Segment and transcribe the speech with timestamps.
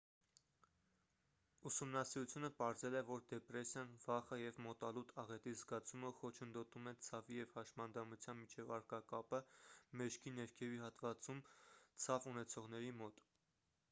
[1.69, 8.41] ուսումնասիրությունը պարզել է որ դեպրեսիան վախը և մոտալուտ աղետի զգացումը խոչընդոտում են ցավի և հաշմանդամության
[8.41, 9.43] միջև առկա կապը
[10.03, 11.45] մեջքի ներքևի հատվածում
[12.07, 13.27] ցավ ունեցողների մոտ